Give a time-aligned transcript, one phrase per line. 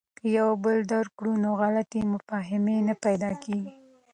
[0.17, 1.91] که یو بل درک کړو نو غلط
[2.29, 3.71] فهمي نه پیدا کیږي.